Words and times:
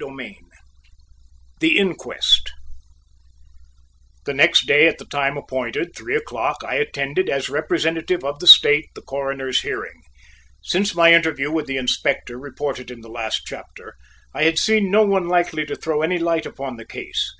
CHAPTER 0.00 0.14
V 0.16 0.36
THE 1.58 1.76
INQUEST 1.76 2.52
The 4.26 4.32
next 4.32 4.66
day 4.68 4.86
at 4.86 4.98
the 4.98 5.04
time 5.06 5.36
appointed, 5.36 5.96
three 5.96 6.14
o'clock, 6.14 6.58
I 6.64 6.76
attended, 6.76 7.28
as 7.28 7.48
representative 7.50 8.22
of 8.22 8.38
the 8.38 8.46
State, 8.46 8.90
the 8.94 9.02
Coroner's 9.02 9.62
hearing. 9.62 10.00
Since 10.62 10.94
my 10.94 11.12
interview 11.12 11.50
with 11.50 11.66
the 11.66 11.78
Inspector, 11.78 12.38
reported 12.38 12.92
in 12.92 13.00
the 13.00 13.10
last 13.10 13.42
chapter, 13.44 13.94
I 14.32 14.44
had 14.44 14.56
seen 14.56 14.88
no 14.88 15.02
one 15.04 15.26
likely 15.26 15.66
to 15.66 15.74
throw 15.74 16.02
any 16.02 16.20
light 16.20 16.46
upon 16.46 16.76
the 16.76 16.86
case. 16.86 17.34